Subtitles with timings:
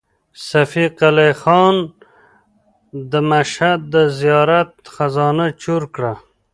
[0.47, 1.75] صفي قلي خان
[3.11, 6.13] د مشهد د زیارت خزانه چور کړه.